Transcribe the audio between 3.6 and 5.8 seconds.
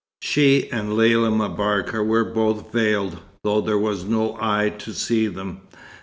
there was no eye to see them.